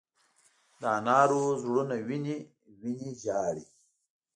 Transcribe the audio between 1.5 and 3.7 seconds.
زړونه وینې، وینې ژاړې